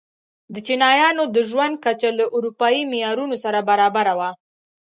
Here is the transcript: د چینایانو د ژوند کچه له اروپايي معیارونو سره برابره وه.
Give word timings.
د 0.53 0.55
چینایانو 0.67 1.23
د 1.35 1.37
ژوند 1.49 1.75
کچه 1.85 2.09
له 2.19 2.25
اروپايي 2.35 2.81
معیارونو 2.91 3.35
سره 3.43 3.59
برابره 3.69 4.13
وه. 4.19 4.29